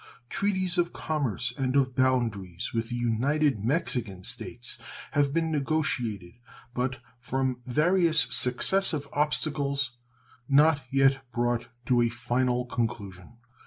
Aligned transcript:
Treaties 0.29 0.79
of 0.79 0.93
commerce 0.93 1.53
and 1.59 1.75
of 1.75 1.95
boundaries 1.95 2.73
with 2.73 2.89
the 2.89 2.95
United 2.95 3.63
Mexican 3.63 4.23
States 4.23 4.79
have 5.11 5.31
been 5.31 5.51
negotiated, 5.51 6.39
but, 6.73 6.97
from 7.19 7.61
various 7.67 8.21
successive 8.21 9.07
obstacles, 9.13 9.97
not 10.49 10.81
yet 10.89 11.21
brought 11.31 11.67
to 11.85 12.01
a 12.01 12.09
final 12.09 12.65
conclusion. 12.65 13.37